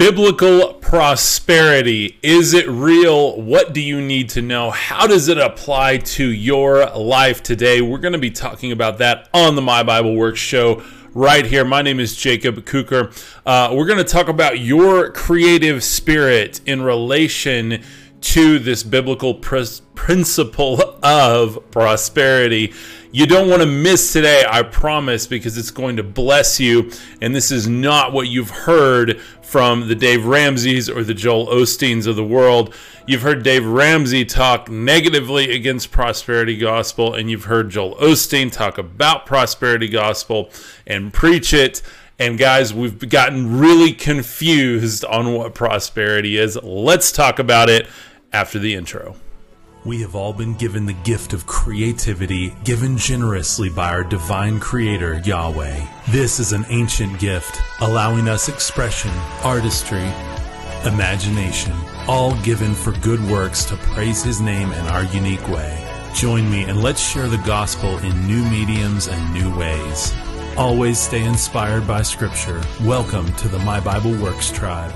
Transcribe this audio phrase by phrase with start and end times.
[0.00, 2.18] Biblical prosperity.
[2.22, 3.38] Is it real?
[3.38, 4.70] What do you need to know?
[4.70, 7.82] How does it apply to your life today?
[7.82, 10.82] We're going to be talking about that on the My Bible Works show
[11.12, 11.66] right here.
[11.66, 13.10] My name is Jacob Cooker.
[13.44, 17.82] Uh, we're going to talk about your creative spirit in relation
[18.22, 19.64] to this biblical pr-
[19.94, 22.72] principle of prosperity.
[23.12, 26.92] You don't want to miss today, I promise, because it's going to bless you.
[27.20, 32.06] And this is not what you've heard from the Dave Ramsey's or the Joel Osteens
[32.06, 32.72] of the world.
[33.08, 38.78] You've heard Dave Ramsey talk negatively against prosperity gospel, and you've heard Joel Osteen talk
[38.78, 40.48] about prosperity gospel
[40.86, 41.82] and preach it.
[42.20, 46.56] And guys, we've gotten really confused on what prosperity is.
[46.62, 47.88] Let's talk about it
[48.32, 49.16] after the intro.
[49.82, 55.22] We have all been given the gift of creativity, given generously by our divine creator,
[55.24, 55.86] Yahweh.
[56.10, 59.10] This is an ancient gift, allowing us expression,
[59.42, 60.04] artistry,
[60.84, 61.72] imagination,
[62.06, 65.82] all given for good works to praise his name in our unique way.
[66.14, 70.12] Join me and let's share the gospel in new mediums and new ways.
[70.58, 72.62] Always stay inspired by scripture.
[72.82, 74.92] Welcome to the My Bible Works tribe.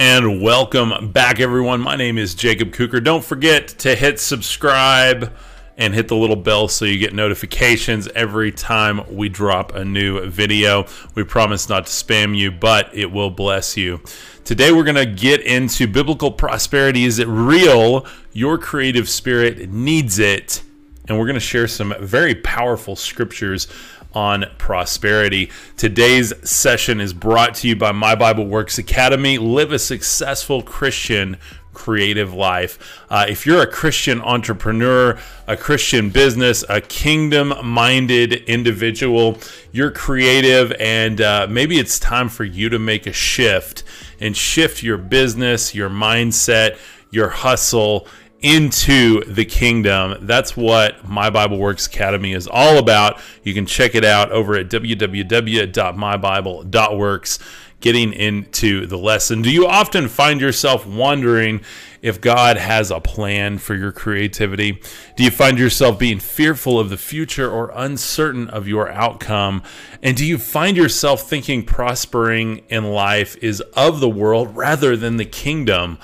[0.00, 1.80] And welcome back, everyone.
[1.80, 3.00] My name is Jacob Cooker.
[3.00, 5.32] Don't forget to hit subscribe
[5.76, 10.24] and hit the little bell so you get notifications every time we drop a new
[10.30, 10.86] video.
[11.16, 14.00] We promise not to spam you, but it will bless you.
[14.44, 17.04] Today, we're going to get into biblical prosperity.
[17.04, 18.06] Is it real?
[18.32, 20.62] Your creative spirit needs it.
[21.08, 23.66] And we're going to share some very powerful scriptures
[24.12, 25.50] on prosperity.
[25.76, 29.38] Today's session is brought to you by My Bible Works Academy.
[29.38, 31.38] Live a successful Christian
[31.72, 33.00] creative life.
[33.08, 39.38] Uh, if you're a Christian entrepreneur, a Christian business, a kingdom minded individual,
[39.72, 43.84] you're creative, and uh, maybe it's time for you to make a shift
[44.20, 46.78] and shift your business, your mindset,
[47.10, 48.06] your hustle
[48.40, 50.16] into the kingdom.
[50.22, 53.20] That's what My Bible Works Academy is all about.
[53.42, 57.38] You can check it out over at www.mybible.works.
[57.80, 59.40] Getting into the lesson.
[59.40, 61.60] Do you often find yourself wondering
[62.02, 64.82] if God has a plan for your creativity?
[65.16, 69.62] Do you find yourself being fearful of the future or uncertain of your outcome?
[70.02, 75.16] And do you find yourself thinking prospering in life is of the world rather than
[75.16, 75.98] the kingdom?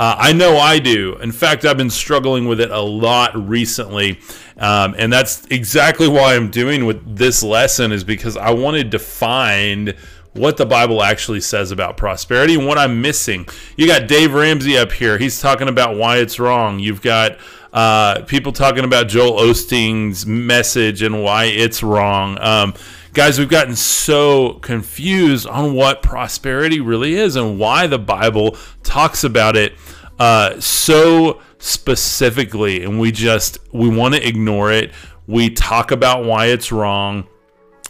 [0.00, 1.18] Uh, I know I do.
[1.18, 4.18] In fact, I've been struggling with it a lot recently.
[4.56, 8.98] Um, and that's exactly why I'm doing with this lesson is because I wanted to
[8.98, 9.94] find
[10.32, 13.46] what the Bible actually says about prosperity and what I'm missing.
[13.76, 15.18] You got Dave Ramsey up here.
[15.18, 16.78] He's talking about why it's wrong.
[16.78, 17.36] You've got
[17.70, 22.38] uh, people talking about Joel Osteen's message and why it's wrong.
[22.40, 22.72] Um,
[23.12, 29.24] guys, we've gotten so confused on what prosperity really is and why the Bible talks
[29.24, 29.74] about it
[30.18, 34.92] uh, so specifically, and we just we want to ignore it.
[35.26, 37.26] We talk about why it's wrong.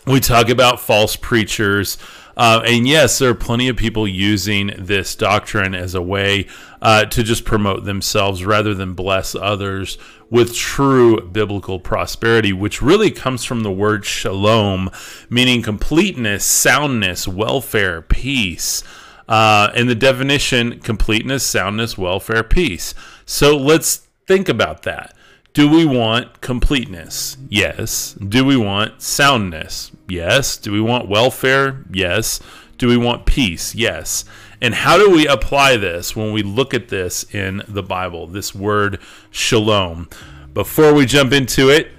[0.06, 1.98] We talk about false preachers.
[2.36, 6.46] Uh, and yes, there are plenty of people using this doctrine as a way
[6.80, 9.98] uh, to just promote themselves rather than bless others
[10.30, 14.90] with true biblical prosperity, which really comes from the word shalom,
[15.28, 18.82] meaning completeness, soundness, welfare, peace.
[19.28, 22.94] Uh, and the definition completeness, soundness, welfare, peace.
[23.24, 25.14] So let's think about that.
[25.52, 27.36] Do we want completeness?
[27.48, 28.14] Yes.
[28.14, 29.90] Do we want soundness?
[30.10, 30.56] Yes.
[30.56, 31.84] Do we want welfare?
[31.92, 32.40] Yes.
[32.78, 33.74] Do we want peace?
[33.74, 34.24] Yes.
[34.60, 38.54] And how do we apply this when we look at this in the Bible, this
[38.54, 38.98] word
[39.30, 40.08] shalom?
[40.52, 41.92] Before we jump into it,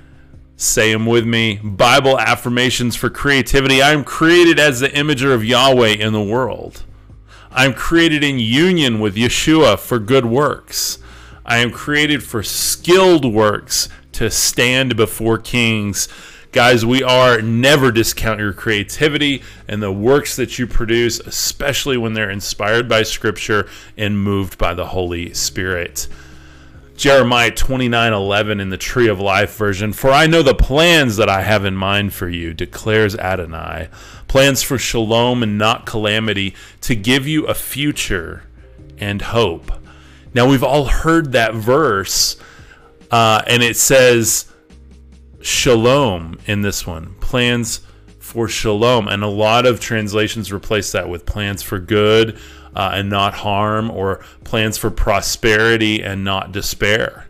[0.57, 3.81] say them with me Bible affirmations for creativity.
[3.81, 6.83] I am created as the imager of Yahweh in the world.
[7.49, 10.99] I am created in union with Yeshua for good works.
[11.45, 16.07] I am created for skilled works to stand before kings.
[16.51, 22.11] Guys, we are never discount your creativity and the works that you produce, especially when
[22.11, 26.09] they're inspired by Scripture and moved by the Holy Spirit.
[26.97, 29.93] Jeremiah 29 11 in the Tree of Life version.
[29.93, 33.87] For I know the plans that I have in mind for you, declares Adonai.
[34.27, 38.43] Plans for shalom and not calamity, to give you a future
[38.97, 39.71] and hope.
[40.33, 42.35] Now, we've all heard that verse,
[43.09, 44.50] uh, and it says
[45.41, 47.81] shalom in this one plans
[48.19, 49.07] for shalom.
[49.07, 52.37] And a lot of translations replace that with plans for good
[52.75, 57.27] uh, and not harm, or plans for prosperity and not despair.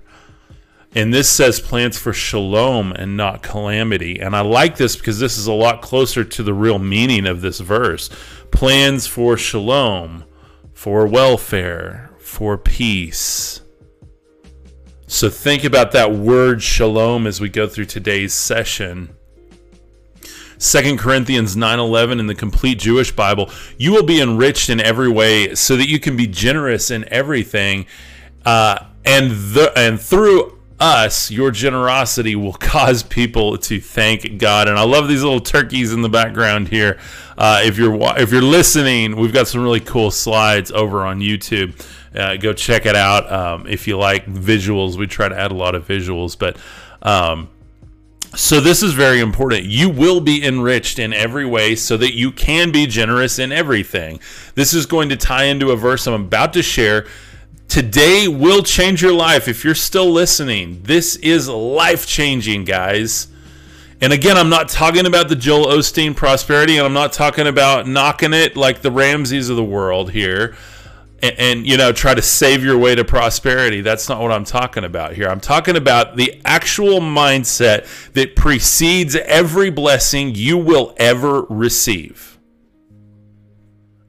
[0.94, 4.20] And this says plans for shalom and not calamity.
[4.20, 7.42] And I like this because this is a lot closer to the real meaning of
[7.42, 8.10] this verse.
[8.52, 10.26] Plans for shalom,
[10.74, 13.62] for welfare, for peace.
[15.12, 19.10] So think about that word shalom as we go through today's session.
[20.58, 25.54] 2 Corinthians 9:11 in the complete Jewish Bible, you will be enriched in every way
[25.54, 27.88] so that you can be generous in everything.
[28.46, 34.68] Uh, and the, and through us, your generosity will cause people to thank God.
[34.68, 37.00] And I love these little turkeys in the background here.
[37.38, 41.80] Uh, if you're if you're listening, we've got some really cool slides over on YouTube.
[42.14, 44.98] Uh, go check it out um, if you like visuals.
[44.98, 46.58] We try to add a lot of visuals, but.
[47.04, 47.50] Um,
[48.34, 49.66] so, this is very important.
[49.66, 54.22] You will be enriched in every way so that you can be generous in everything.
[54.56, 57.08] This is going to tie into a verse I'm about to share
[57.72, 60.82] Today will change your life if you're still listening.
[60.84, 63.30] This is life changing, guys.
[64.02, 67.88] And again, I'm not talking about the Joel Osteen prosperity, and I'm not talking about
[67.88, 70.58] knocking it like the Ramseys of the world here
[71.24, 73.80] and, and, you know, try to save your way to prosperity.
[73.80, 75.30] That's not what I'm talking about here.
[75.30, 82.38] I'm talking about the actual mindset that precedes every blessing you will ever receive.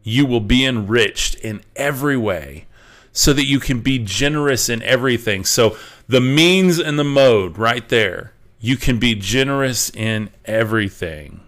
[0.02, 2.66] You will be enriched in every way
[3.12, 5.44] so that you can be generous in everything.
[5.44, 5.76] So
[6.08, 8.32] the means and the mode right there.
[8.60, 11.40] You can be generous in everything.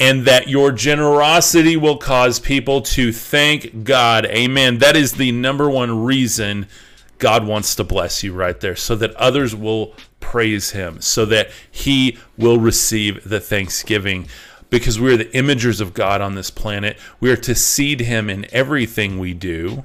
[0.00, 4.24] And that your generosity will cause people to thank God.
[4.26, 4.78] Amen.
[4.78, 6.66] That is the number one reason
[7.18, 11.50] God wants to bless you right there, so that others will praise Him, so that
[11.70, 14.26] He will receive the thanksgiving.
[14.70, 18.28] Because we are the imagers of God on this planet, we are to seed Him
[18.28, 19.84] in everything we do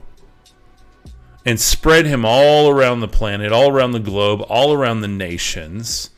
[1.48, 6.10] and spread him all around the planet, all around the globe, all around the nations,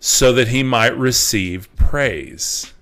[0.00, 2.74] so that he might receive praise.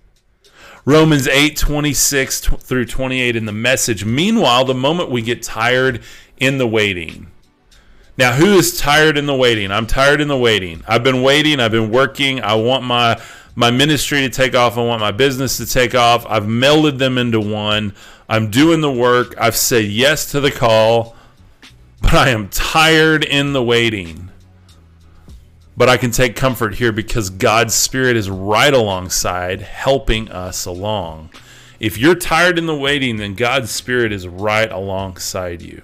[0.87, 4.07] Romans 8 26 through 28 in the message.
[4.07, 6.01] Meanwhile, the moment we get tired
[6.39, 7.27] in the waiting.
[8.17, 9.71] Now, who is tired in the waiting?
[9.71, 10.83] I'm tired in the waiting.
[10.89, 12.41] I've been waiting, I've been working.
[12.41, 13.21] I want my
[13.55, 14.79] my ministry to take off.
[14.79, 16.25] I want my business to take off.
[16.27, 17.95] I've melded them into one.
[18.31, 19.35] I'm doing the work.
[19.39, 21.17] I've said yes to the call
[22.07, 24.31] but I am tired in the waiting.
[25.77, 31.31] But I can take comfort here because God's Spirit is right alongside, helping us along.
[31.81, 35.83] If you're tired in the waiting, then God's Spirit is right alongside you.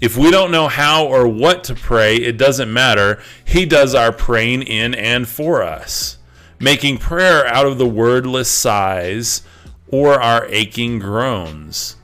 [0.00, 3.22] If we don't know how or what to pray, it doesn't matter.
[3.44, 6.18] He does our praying in and for us,
[6.58, 9.42] making prayer out of the wordless sighs
[9.86, 11.94] or our aching groans.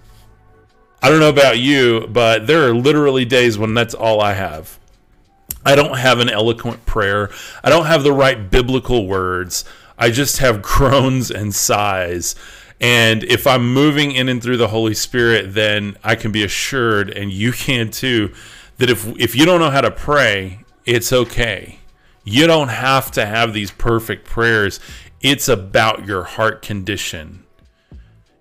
[1.02, 4.78] I don't know about you, but there are literally days when that's all I have.
[5.64, 7.30] I don't have an eloquent prayer.
[7.62, 9.64] I don't have the right biblical words.
[9.96, 12.34] I just have groans and sighs.
[12.80, 17.10] And if I'm moving in and through the Holy Spirit, then I can be assured,
[17.10, 18.32] and you can too,
[18.78, 21.80] that if if you don't know how to pray, it's okay.
[22.24, 24.78] You don't have to have these perfect prayers.
[25.20, 27.44] It's about your heart condition.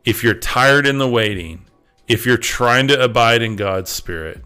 [0.05, 1.65] If you're tired in the waiting,
[2.07, 4.41] if you're trying to abide in God's Spirit.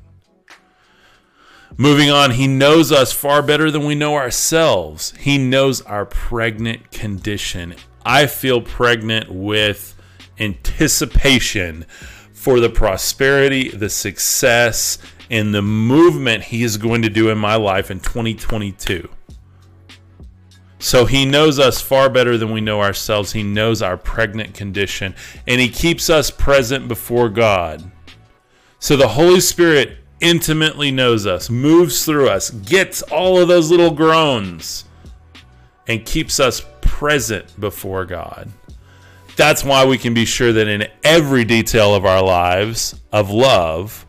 [1.78, 5.14] Moving on, he knows us far better than we know ourselves.
[5.20, 7.76] He knows our pregnant condition.
[8.06, 9.96] I feel pregnant with
[10.40, 11.86] anticipation
[12.34, 14.98] for the prosperity, the success,
[15.30, 19.08] and the movement he is going to do in my life in 2022.
[20.82, 23.34] So he knows us far better than we know ourselves.
[23.34, 25.14] He knows our pregnant condition,
[25.48, 27.92] and he keeps us present before God.
[28.80, 33.92] So the Holy Spirit intimately knows us, moves through us, gets all of those little
[33.92, 34.86] groans,
[35.88, 38.50] and keeps us present before God.
[39.36, 44.04] That's why we can be sure that in every detail of our lives of love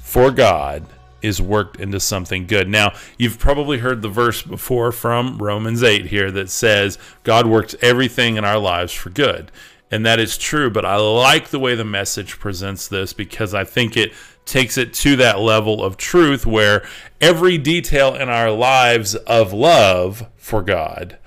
[0.00, 0.84] for God,
[1.22, 2.68] is worked into something good.
[2.68, 7.74] Now, you've probably heard the verse before from Romans 8 here that says God works
[7.80, 9.50] everything in our lives for good.
[9.90, 13.64] And that is true, but I like the way the message presents this because I
[13.64, 14.12] think it
[14.46, 16.84] takes it to that level of truth where
[17.20, 21.18] every detail in our lives of love for God,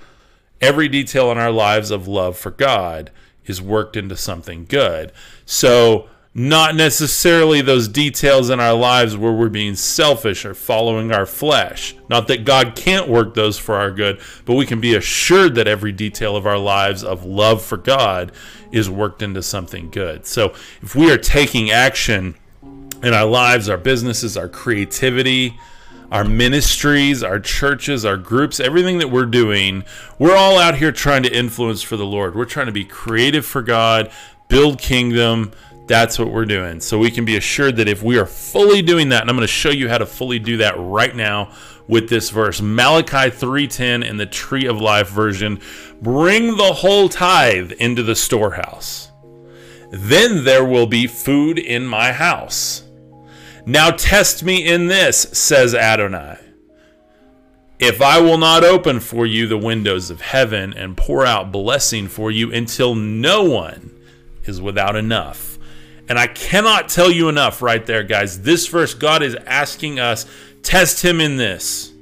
[0.60, 3.10] every detail in our lives of love for God
[3.46, 5.12] is worked into something good.
[5.44, 6.08] So,
[6.38, 11.96] not necessarily those details in our lives where we're being selfish or following our flesh.
[12.10, 15.66] Not that God can't work those for our good, but we can be assured that
[15.66, 18.32] every detail of our lives of love for God
[18.70, 20.26] is worked into something good.
[20.26, 20.52] So
[20.82, 22.34] if we are taking action
[23.02, 25.58] in our lives, our businesses, our creativity,
[26.12, 29.84] our ministries, our churches, our groups, everything that we're doing,
[30.18, 32.36] we're all out here trying to influence for the Lord.
[32.36, 34.12] We're trying to be creative for God,
[34.48, 35.52] build kingdom.
[35.86, 36.80] That's what we're doing.
[36.80, 39.46] So we can be assured that if we are fully doing that, and I'm going
[39.46, 41.52] to show you how to fully do that right now
[41.86, 42.60] with this verse.
[42.60, 45.60] Malachi 3:10 in the Tree of Life version,
[46.02, 49.12] bring the whole tithe into the storehouse.
[49.90, 52.82] Then there will be food in my house.
[53.64, 56.38] Now test me in this, says Adonai.
[57.78, 62.08] If I will not open for you the windows of heaven and pour out blessing
[62.08, 63.92] for you until no one
[64.44, 65.55] is without enough.
[66.08, 68.42] And I cannot tell you enough right there, guys.
[68.42, 70.26] This verse, God is asking us,
[70.62, 71.92] test him in this.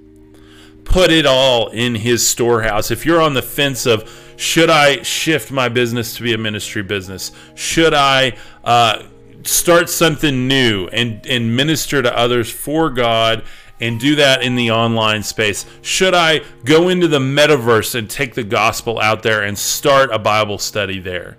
[0.85, 2.91] Put it all in his storehouse.
[2.91, 6.83] If you're on the fence of, should I shift my business to be a ministry
[6.83, 7.33] business?
[7.55, 9.05] Should I uh,
[9.45, 13.45] start something new and and minister to others for God
[13.81, 15.67] and do that in the online space?
[15.83, 20.19] Should I go into the metaverse and take the gospel out there and start a
[20.19, 21.39] Bible study there?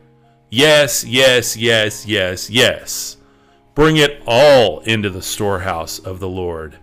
[0.55, 3.17] Yes, yes, yes, yes, yes.
[3.73, 6.77] Bring it all into the storehouse of the Lord.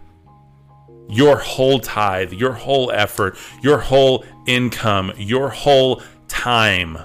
[1.08, 6.98] Your whole tithe, your whole effort, your whole income, your whole time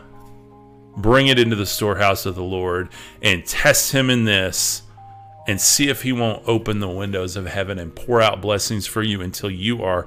[0.98, 2.90] bring it into the storehouse of the Lord
[3.22, 4.82] and test him in this
[5.48, 9.02] and see if he won't open the windows of heaven and pour out blessings for
[9.02, 10.06] you until you are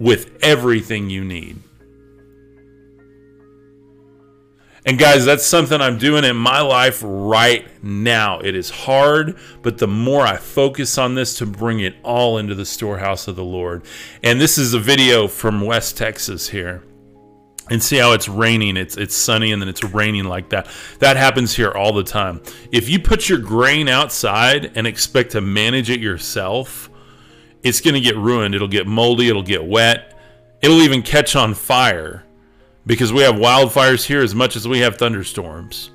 [0.00, 1.58] with everything you need.
[4.86, 8.38] And guys, that's something I'm doing in my life right now.
[8.38, 12.54] It is hard, but the more I focus on this to bring it all into
[12.54, 13.84] the storehouse of the Lord.
[14.22, 16.84] And this is a video from West Texas here.
[17.68, 18.76] And see how it's raining.
[18.76, 20.68] It's it's sunny and then it's raining like that.
[21.00, 22.40] That happens here all the time.
[22.70, 26.88] If you put your grain outside and expect to manage it yourself
[27.66, 28.54] it's going to get ruined.
[28.54, 29.28] It'll get moldy.
[29.28, 30.16] It'll get wet.
[30.62, 32.24] It'll even catch on fire
[32.86, 35.90] because we have wildfires here as much as we have thunderstorms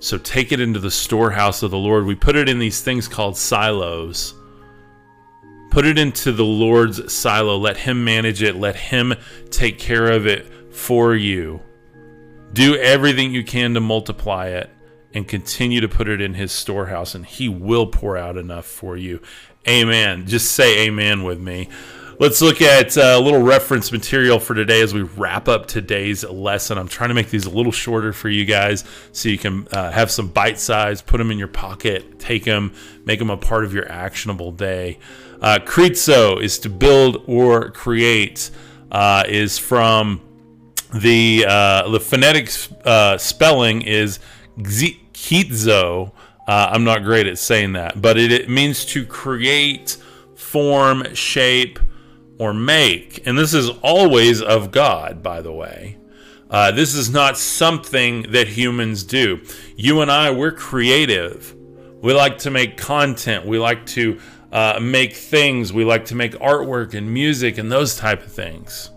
[0.00, 3.08] so take it into the storehouse of the lord we put it in these things
[3.08, 4.34] called silos
[5.70, 7.56] Put it into the Lord's silo.
[7.56, 8.56] Let Him manage it.
[8.56, 9.14] Let Him
[9.50, 11.60] take care of it for you.
[12.52, 14.70] Do everything you can to multiply it
[15.12, 18.96] and continue to put it in His storehouse, and He will pour out enough for
[18.96, 19.20] you.
[19.68, 20.26] Amen.
[20.26, 21.68] Just say amen with me.
[22.20, 26.24] Let's look at uh, a little reference material for today as we wrap up today's
[26.24, 26.76] lesson.
[26.76, 28.82] I'm trying to make these a little shorter for you guys
[29.12, 32.72] so you can uh, have some bite size, put them in your pocket, take them,
[33.04, 34.98] make them a part of your actionable day.
[35.40, 35.60] Uh,
[36.40, 38.50] is to build or create,
[38.90, 40.20] uh, is from
[40.92, 42.50] the uh, the phonetic
[42.84, 44.18] uh, spelling is
[44.58, 46.10] kitzo.
[46.48, 49.98] Uh, I'm not great at saying that, but it, it means to create,
[50.34, 51.78] form, shape,
[52.38, 53.26] or make.
[53.26, 55.96] And this is always of God, by the way.
[56.50, 59.42] Uh, this is not something that humans do.
[59.76, 61.54] You and I, we're creative.
[62.00, 63.44] We like to make content.
[63.44, 64.18] We like to
[64.50, 65.72] uh, make things.
[65.72, 68.90] We like to make artwork and music and those type of things.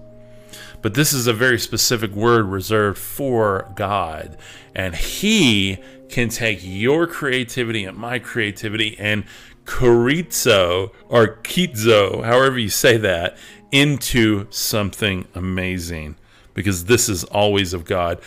[0.82, 4.38] But this is a very specific word reserved for God.
[4.74, 5.80] And He
[6.12, 9.24] can take your creativity and my creativity and
[9.66, 13.38] chorizo or kitzo, however you say that,
[13.72, 16.16] into something amazing
[16.54, 18.22] because this is always of God.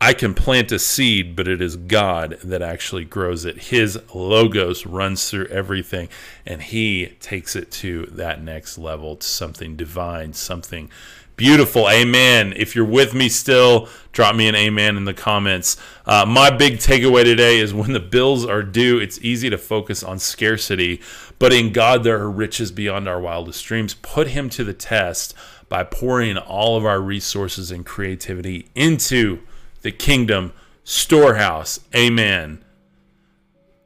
[0.00, 3.56] I can plant a seed, but it is God that actually grows it.
[3.56, 6.10] His logos runs through everything,
[6.44, 10.90] and He takes it to that next level, to something divine, something
[11.36, 11.88] Beautiful.
[11.90, 12.52] Amen.
[12.56, 15.76] If you're with me still, drop me an amen in the comments.
[16.06, 20.04] Uh, my big takeaway today is when the bills are due, it's easy to focus
[20.04, 21.00] on scarcity,
[21.40, 23.94] but in God, there are riches beyond our wildest dreams.
[23.94, 25.34] Put Him to the test
[25.68, 29.40] by pouring all of our resources and creativity into
[29.82, 30.52] the kingdom
[30.84, 31.80] storehouse.
[31.96, 32.64] Amen.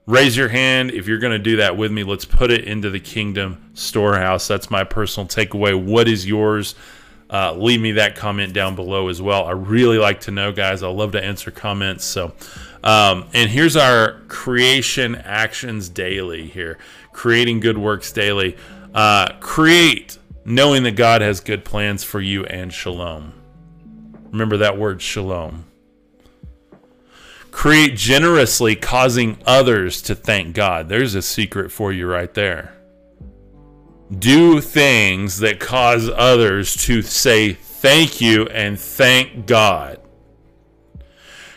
[0.07, 2.03] Raise your hand if you're going to do that with me.
[2.03, 4.49] Let's put it into the kingdom storehouse.
[4.49, 5.83] That's my personal takeaway.
[5.83, 6.75] What is yours?
[7.31, 9.45] Uh, leave me that comment down below as well.
[9.45, 10.83] I really like to know, guys.
[10.83, 12.05] I love to answer comments.
[12.05, 12.33] So,
[12.83, 16.79] um, and here's our creation actions daily here
[17.13, 18.57] creating good works daily.
[18.95, 23.35] Uh, create knowing that God has good plans for you and shalom.
[24.31, 25.65] Remember that word shalom.
[27.51, 30.89] Create generously, causing others to thank God.
[30.89, 32.78] There's a secret for you right there
[34.17, 40.01] do things that cause others to say thank you and thank God.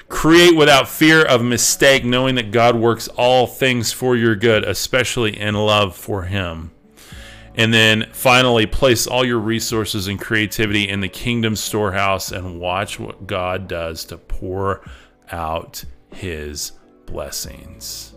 [0.10, 5.40] Create without fear of mistake, knowing that God works all things for your good, especially
[5.40, 6.72] in love for Him.
[7.56, 13.00] And then finally, place all your resources and creativity in the kingdom storehouse and watch
[13.00, 14.82] what God does to pour
[15.32, 16.74] out His
[17.06, 18.14] blessings.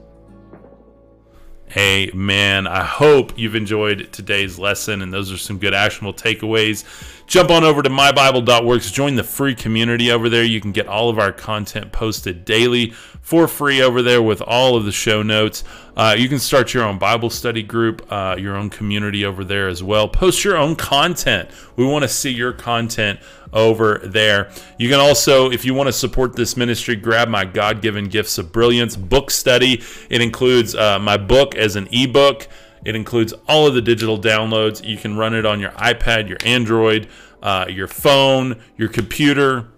[1.76, 2.68] Amen.
[2.68, 6.84] I hope you've enjoyed today's lesson, and those are some good actionable takeaways.
[7.26, 10.44] Jump on over to mybible.works, join the free community over there.
[10.44, 12.90] You can get all of our content posted daily
[13.22, 15.64] for free over there with all of the show notes.
[15.96, 19.66] Uh, you can start your own Bible study group, uh, your own community over there
[19.66, 20.06] as well.
[20.06, 21.48] Post your own content.
[21.76, 23.20] We want to see your content
[23.52, 24.50] over there.
[24.78, 28.38] You can also, if you want to support this ministry, grab my God given gifts
[28.38, 29.82] of brilliance book study.
[30.10, 32.48] It includes uh, my book as an ebook.
[32.84, 34.86] It includes all of the digital downloads.
[34.86, 37.08] You can run it on your iPad, your Android,
[37.42, 39.68] uh, your phone, your computer.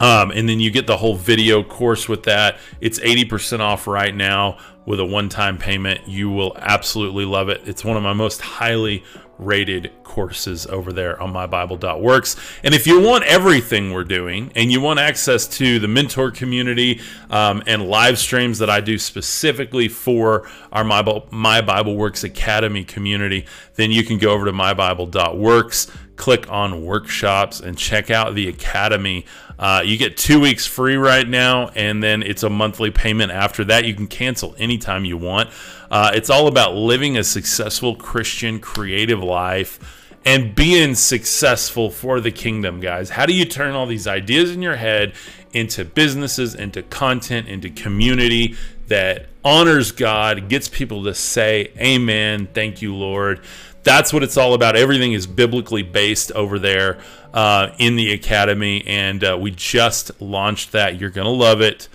[0.00, 2.58] Um, and then you get the whole video course with that.
[2.80, 6.08] It's 80% off right now with a one time payment.
[6.08, 7.62] You will absolutely love it.
[7.66, 9.04] It's one of my most highly
[9.38, 12.36] rated courses over there on mybible.works.
[12.62, 17.00] And if you want everything we're doing and you want access to the mentor community
[17.30, 22.84] um, and live streams that I do specifically for our My My Bible Works Academy
[22.84, 28.48] community, then you can go over to mybible.works click on workshops and check out the
[28.48, 29.24] academy.
[29.58, 33.64] Uh, you get two weeks free right now, and then it's a monthly payment after
[33.64, 33.84] that.
[33.84, 35.50] You can cancel anytime you want.
[35.90, 42.30] Uh, it's all about living a successful Christian creative life and being successful for the
[42.30, 43.10] kingdom, guys.
[43.10, 45.14] How do you turn all these ideas in your head
[45.52, 48.56] into businesses, into content, into community
[48.88, 53.40] that honors God, gets people to say, Amen, thank you, Lord
[53.82, 54.76] that's what it's all about.
[54.76, 56.98] Everything is biblically based over there
[57.34, 61.00] uh, in the academy, and uh, we just launched that.
[61.00, 61.88] You're gonna love it.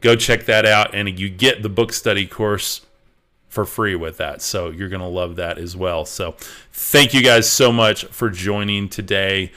[0.00, 2.85] Go check that out, and you get the book study course
[3.56, 4.42] for free with that.
[4.42, 6.04] So you're gonna love that as well.
[6.04, 6.36] So
[6.72, 9.50] thank you guys so much for joining today.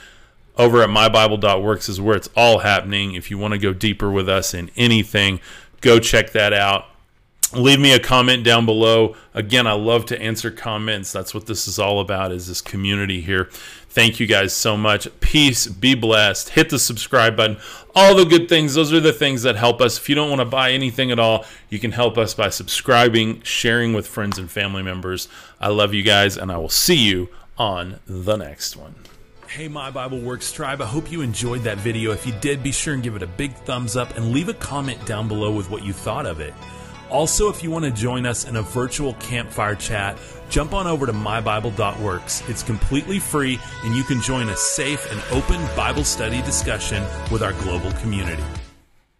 [0.56, 3.14] Over at mybible.works is where it's all happening.
[3.14, 5.40] If you want to go deeper with us in anything,
[5.82, 6.86] go check that out
[7.52, 11.66] leave me a comment down below again i love to answer comments that's what this
[11.66, 13.50] is all about is this community here
[13.90, 15.08] thank you guys so much.
[15.20, 15.66] Peace.
[15.66, 16.50] Be blessed.
[16.50, 17.58] Hit the subscribe button.
[17.94, 19.98] All the good things those are the things that help us.
[19.98, 23.42] If you don't want to buy anything at all you can help us by subscribing
[23.42, 25.28] sharing with friends and family members.
[25.60, 28.94] I love you guys and i will see you on the next one.
[29.46, 32.12] Hey, My Bible Works tribe, I hope you enjoyed that video.
[32.12, 34.54] If you did, be sure and give it a big thumbs up and leave a
[34.54, 36.54] comment down below with what you thought of it.
[37.10, 40.16] Also, if you want to join us in a virtual campfire chat,
[40.48, 42.48] jump on over to mybible.works.
[42.48, 47.42] It's completely free, and you can join a safe and open Bible study discussion with
[47.42, 48.44] our global community.